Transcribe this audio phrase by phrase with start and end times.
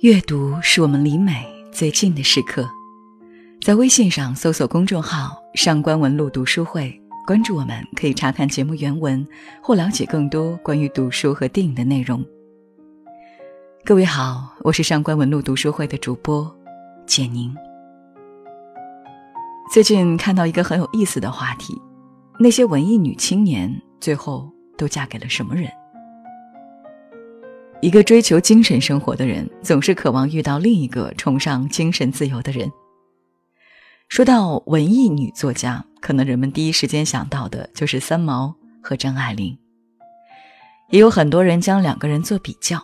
[0.00, 2.70] 阅读是我们离美最近的时刻，
[3.60, 9.26] 在微信上搜索公众号“上官文露读书会”，关注我们，可以查看节目原文
[9.60, 12.24] 或了解更多关于读书和电影的内容。
[13.84, 16.48] 各位好，我是上官文露读书会的主播
[17.04, 17.52] 简宁。
[19.74, 21.76] 最近看到一个很有意思的话题：
[22.38, 23.68] 那些文艺女青年
[24.00, 25.68] 最后都嫁给了什么人？
[27.80, 32.68] 一个追求精神生活的人，总是渴望遇到另一个崇尚精神自由的人。
[34.08, 39.56] 说到文艺女作家，可能人们第一时间想到的就是三毛和张爱玲。
[40.90, 42.82] 也有很多人将两个人做比较，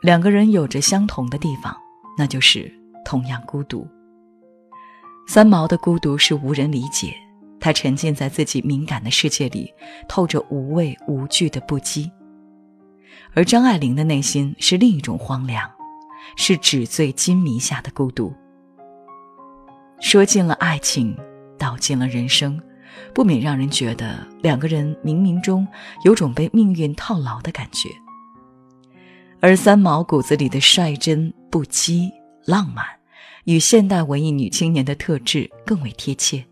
[0.00, 1.76] 两个人有着相同的地方，
[2.16, 2.72] 那就是
[3.04, 3.84] 同样孤独。
[5.26, 7.12] 三毛的孤独是无人理解，
[7.58, 9.72] 她沉浸在自己敏感的世界里，
[10.08, 12.08] 透着无畏无惧的不羁。
[13.34, 15.68] 而张爱玲的内心是另一种荒凉，
[16.36, 18.32] 是纸醉金迷下的孤独。
[20.00, 21.16] 说尽了爱情，
[21.58, 22.60] 道尽了人生，
[23.12, 25.66] 不免让人觉得两个人冥冥中
[26.04, 27.88] 有种被命运套牢的感觉。
[29.40, 32.10] 而三毛骨子里的率真、不羁、
[32.46, 32.84] 浪漫，
[33.44, 36.44] 与现代文艺女青年的特质更为贴切。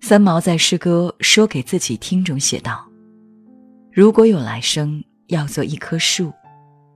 [0.00, 2.87] 三毛在诗歌《说给自己听》中写道。
[3.98, 6.32] 如果有来生，要做一棵树，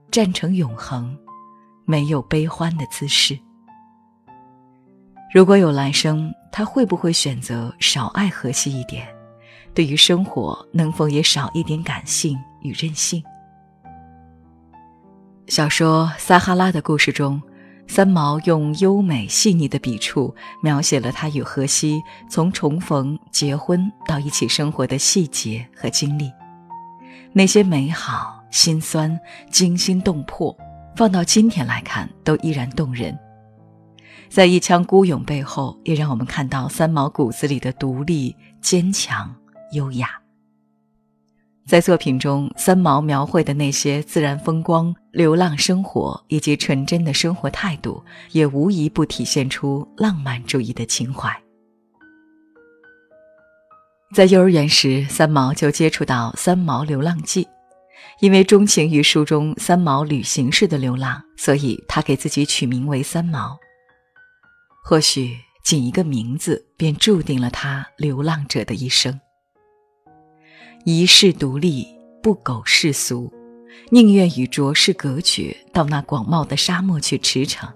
[0.09, 1.13] 站成永恒，
[1.83, 3.37] 没有悲欢的姿势。
[5.33, 9.05] 如果有来生，他会不会选择少爱荷西一点？
[9.73, 13.21] 对于生活，能否也少一点感性与任性？
[15.47, 17.41] 小说《撒哈拉的故事》中，
[17.85, 26.31] 三毛用优美细腻的笔触，描写了他与荷西从重逢、结婚到一起生活的细节和经历。
[27.35, 30.55] 那些美好、心酸、惊心动魄，
[30.95, 33.17] 放到今天来看，都依然动人。
[34.29, 39.35] 在一腔孤勇背后，也让我们看到三毛骨子里的独立、坚强、
[39.73, 40.09] 优雅。
[41.65, 51.42] 在作品中，三毛描绘的那些自然风光、流浪生活以及纯真的生活态度，也无一不体现出浪漫主义的情怀。
[54.13, 57.43] 在幼儿园时，三毛就接触到《三毛流浪记》，
[58.19, 63.57] 因为钟情于书中三毛旅行式的流浪，所以他给自己取名为三毛。
[64.83, 69.19] 或许仅一个名字，便注定了他流浪者的一生。
[70.85, 71.87] 一世独立，
[72.21, 73.33] 不苟世俗，
[73.89, 77.67] 宁愿与浊世隔绝，到那广袤的沙漠去驰骋。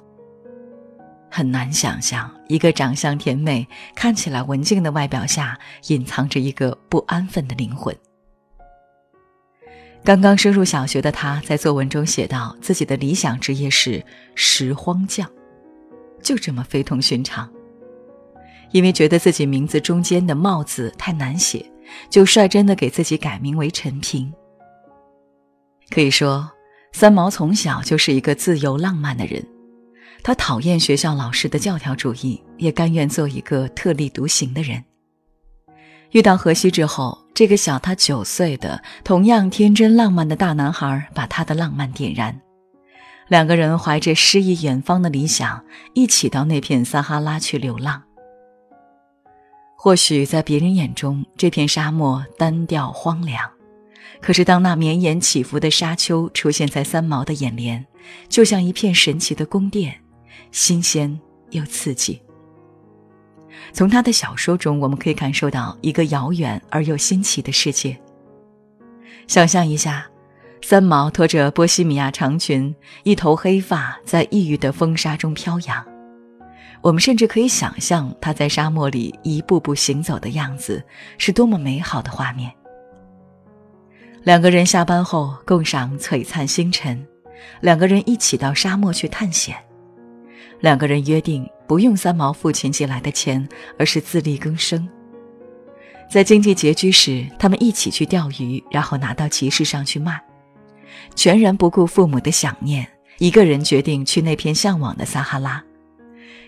[1.30, 7.96] 很难想象，一个长相甜美、看起来文静的外表下，隐藏着一个不安分的灵魂。
[10.04, 14.04] 刚刚升入小学的他，在作文中写道：“自己的理想职业是
[14.36, 15.30] 拾荒匠。”
[16.24, 17.50] 就这么非同寻常。
[18.72, 21.66] 因为觉得自己名字中间的“帽”字太难写，
[22.10, 24.34] 就率真的给自己改名为陈平。
[25.90, 26.50] 可以说，
[26.94, 29.46] 三毛从小就是一个自由浪漫的人。
[30.28, 34.84] 他讨厌学校老师的教条主义，也甘愿做一个特立独行的人。
[36.12, 42.38] 遇到荷西之后，这个小他九岁的、同样天真浪漫的大男孩，把他的浪漫点燃。
[43.30, 48.04] 两个人怀着诗意远方的理想，一起到那片撒哈拉去流浪。
[49.78, 53.50] 或许在别人眼中，这片沙漠单调荒凉，
[54.20, 57.86] 可是当那绵延起伏的沙丘出现在三毛的眼帘，
[58.28, 59.98] 就像一片神奇的宫殿。
[60.52, 61.20] 新鲜
[61.52, 62.22] 又刺激。
[63.74, 67.98] 从他的小说中，我们可以感受到一个遥远而又新奇的世界。
[69.28, 70.08] 想象一下，
[70.62, 75.86] 三毛拖着波西米亚长裙，一头黑发在异域的风沙中飘扬。
[76.82, 80.82] 我们甚至可以想象他在沙漠里一步步行走的样子，
[81.18, 82.52] 是多么美好的画面。
[84.24, 87.06] 两个人下班后共赏璀璨星辰，
[87.62, 89.58] 两个人一起到沙漠去探险。
[90.60, 94.88] 两个人约定不用三毛父亲寄来的钱，而是自力更生。
[96.10, 100.20] 在经济拮据时，他们一起去钓鱼，然后拿到集市上去卖。
[101.16, 102.88] 全然不顾父母的想念，
[103.18, 105.64] 一个人决定去那片向往的撒哈拉。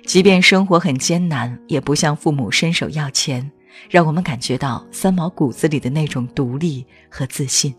[0.05, 3.51] 即便生活很艰难，也不向父母伸手要钱，
[3.89, 7.75] 让我们感觉到三毛骨子里的那种独立和自信。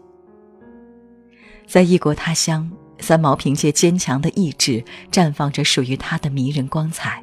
[1.67, 2.71] 在异国他乡。
[3.11, 4.81] 三毛凭借坚强的意志，
[5.11, 7.21] 绽放着属于他的迷人光彩，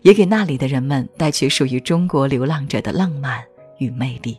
[0.00, 3.44] 也给那里的人们带去属于中国流浪者的浪漫
[3.76, 4.38] 与魅力。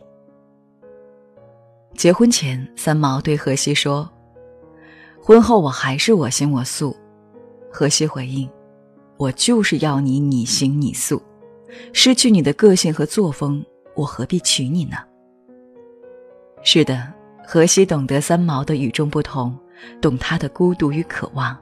[1.94, 4.10] 结婚前，三毛对荷西说
[5.22, 6.96] ：“婚后我还是我行我素。
[7.70, 8.50] 荷西回应
[9.16, 11.22] ：“我就是要你你行你素，
[11.92, 13.64] 失去你的个性和作风，
[13.94, 14.96] 我何必娶你呢？”
[16.64, 17.12] 是的，
[17.46, 19.56] 荷西懂得三毛的与众不同，
[20.00, 21.56] 懂他的孤独与渴望，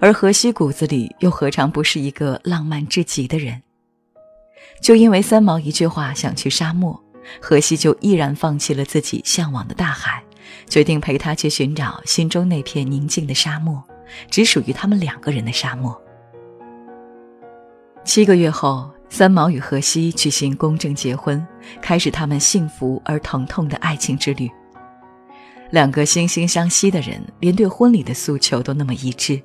[0.00, 3.62] 而荷西骨子里又何尝不是一个浪漫至极的人？
[4.80, 7.00] 就因为三毛一句话想去沙漠，
[7.40, 10.22] 荷西就毅然放弃了自己向往的大海，
[10.68, 13.82] 决定陪他去寻找心中那片宁静的沙漠，
[14.30, 15.98] 只属于他们两个人的沙漠。
[18.04, 21.46] 七个月后，三毛与荷西举行公证结婚，
[21.80, 24.50] 开始他们幸福而疼痛的爱情之旅。
[25.70, 29.42] 两个惺惺相惜的人，连对婚礼的诉求都那么一致，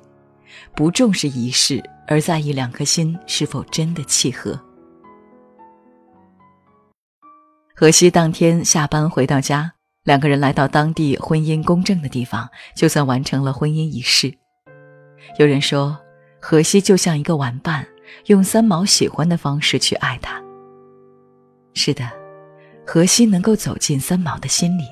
[0.74, 4.60] 不重视仪式，而在意两颗心是否真的契合。
[7.74, 9.72] 荷西当天下班回到家，
[10.04, 14.32] 两个人来到当地婚姻公证的地方，就算完成了婚姻仪式。
[15.38, 15.98] 有人说，
[16.40, 17.86] 荷西就像一个玩伴，
[18.26, 20.40] 用三毛喜欢的方式去爱他。
[21.72, 22.06] 是的，
[22.86, 24.84] 荷西能够走进三毛的心里，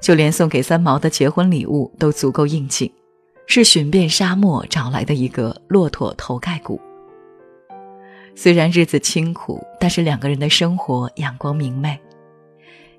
[0.00, 2.90] 就连送给三毛的结婚礼物都足够应景，
[3.46, 6.80] 是寻遍沙漠找来的一个骆驼头盖骨。
[8.34, 11.98] 虽然日子清苦，但是两个人的生活阳光明媚。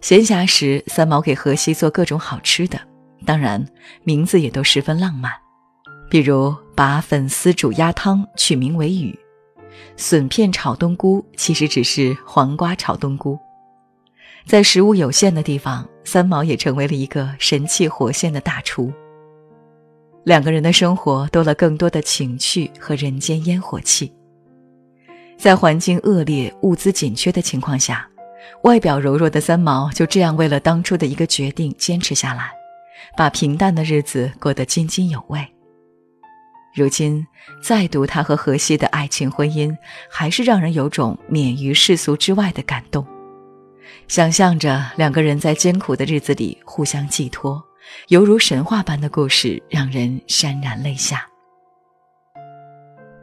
[0.02, 2.80] 闲暇时，三毛给荷西做各种好吃的，
[3.26, 3.66] 当然
[4.04, 5.32] 名字也都十分浪漫，
[6.10, 9.18] 比如把粉丝煮鸭汤取名为“雨”，
[9.98, 13.38] 笋片炒冬菇其实只是黄瓜炒冬菇。
[14.46, 18.94] 在食物有限的地方，三毛也成为了一个神气活现的大厨。
[20.24, 24.14] 两个人的生活多了更多的情趣和人间烟火气。
[25.38, 28.08] 在环境恶劣、物资紧缺的情况下。
[28.62, 32.52] 外表柔弱的三毛就这样为了当初的一个决定坚持下来，
[33.18, 35.46] 把平淡的日子过得津津有味。
[36.76, 37.26] 如今
[37.62, 39.76] 再读他和荷西的爱情婚姻，
[40.10, 43.06] 还是让人有种免于世俗之外的感动。
[44.08, 47.64] 想象着两个人在艰苦的日子里互相寄托，
[48.10, 51.28] 犹如神话般的故事，让人潸然泪下。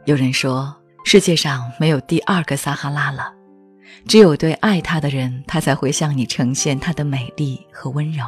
[0.05, 0.75] 有人说，
[1.05, 3.33] 世界上没有第二个撒哈拉了。
[4.07, 8.25] 只有对爱他的人，他才会向你呈现他的美丽和温柔。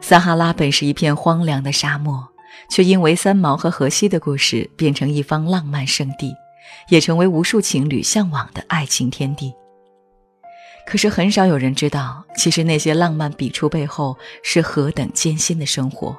[0.00, 2.28] 撒哈拉本是一片荒凉的沙漠，
[2.68, 6.34] 却因为三毛和荷西的故事，变成一方浪漫圣地，
[6.90, 9.54] 也成为无数情侣向往的爱情天地。
[10.86, 16.16] 可是很少有人知道，其实那些浪漫笔触背后是何等艰辛的生活。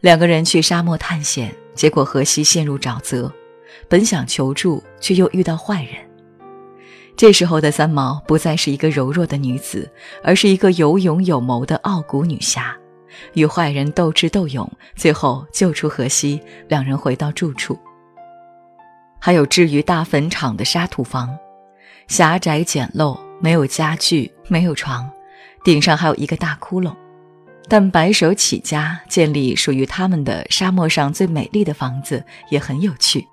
[0.00, 3.32] 两个人去沙漠探险，结果荷西陷入沼泽。
[3.88, 5.94] 本想求助，却又遇到坏人。
[7.16, 9.90] 这时候的三毛不再是一个柔弱的女子，
[10.22, 12.76] 而是一个有勇有谋的傲骨女侠，
[13.32, 17.78] 与坏人斗智斗勇，最后救出荷西，两人回到住处。
[19.18, 21.36] 还有置于大坟场的沙土房，
[22.08, 25.10] 狭窄简陋，没有家具，没有床，
[25.64, 26.94] 顶上还有一个大窟窿。
[27.68, 33.26] 但白手起家建立属于他们的沙漠上最美丽的房子，也很有趣。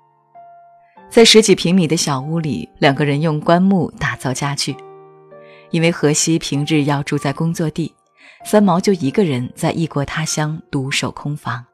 [1.08, 4.74] 在十几平米的小屋里，两个人用棺木打造家具。
[5.70, 7.94] 因为荷西平日要住在工作地，
[8.44, 11.64] 三毛就一个人在异国他乡独守空房。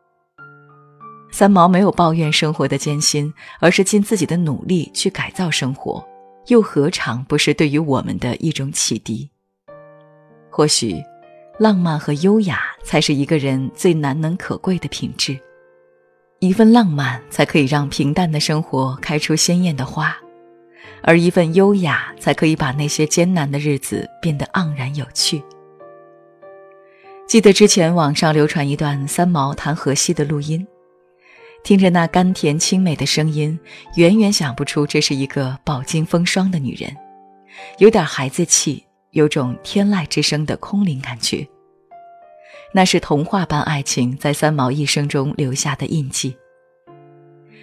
[1.32, 6.04] 三毛没有抱怨生活的艰辛，而是尽自己的努力去改造生活，
[6.46, 9.30] 又何尝不是对于我们的一种启迪？
[10.50, 10.96] 或许，
[11.58, 15.38] 浪漫和优雅才是一个人最难能可贵的品质。
[16.40, 20.16] 一份浪漫才可以让平淡的生活开出鲜艳的花，
[21.02, 25.42] 而一份优雅才可以把那些艰难的日子变得盎然有趣。
[27.28, 30.66] 记得之前网上流传一段三毛谈荷西的录音，
[31.62, 33.58] 听着那甘甜清美的声音，
[33.96, 36.96] 远远想不出这是一个饱经风霜的女人，
[37.78, 41.46] 有点孩子气，有种天籁之声的空灵感觉。
[42.72, 46.36] 那是童话般爱情在三毛一生中留下的印记。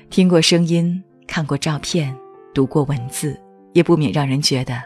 [0.10, 2.16] 听过声音，看过照片，
[2.54, 3.40] 读过文字，
[3.74, 4.82] 也不免让人觉得，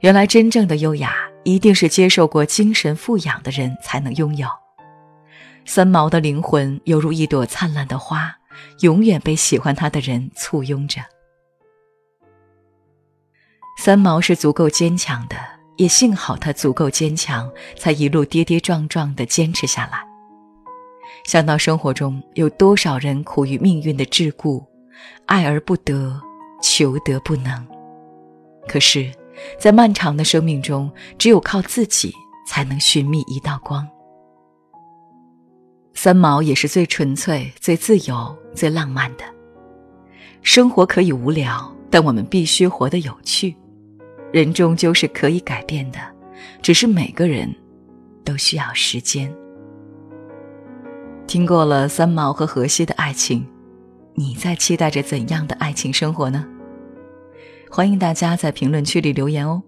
[0.00, 4.48] 原来真正的优雅一定是接受过精神富养的人才能拥有。
[5.66, 8.34] 三毛的灵魂犹如一朵灿烂的花，
[8.80, 11.02] 永远被喜欢他的人簇拥着。
[13.78, 15.36] 三毛是足够坚强的。
[15.76, 20.02] 也幸好他足够坚强，才一路跌跌撞撞地坚持下来。
[21.26, 24.64] 想到生活中有多少人苦于命运的桎梏，
[25.26, 26.18] 爱而不得，
[26.62, 27.66] 求得不能。
[28.66, 29.12] 可是，
[29.58, 32.10] 在漫长的生命中，只有靠自己
[32.48, 33.86] 才能寻觅一道光。
[35.96, 39.24] 三毛也是最纯粹、最自由、最浪漫的。
[40.42, 43.56] 生活可以无聊，但我们必须活得有趣。
[44.30, 45.98] 人终究是可以改变的，
[46.60, 47.52] 只是每个人
[48.22, 49.34] 都需要时间。
[51.26, 53.44] 听过了三毛和荷西的爱情，
[54.14, 56.46] 你在期待着怎样的爱情生活呢？
[57.70, 59.62] 欢迎大家在评论区里留言哦。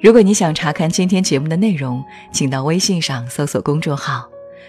[0.00, 2.02] 如果你想查看今天节目的内容，
[2.32, 4.26] 请到微信上搜索公众号。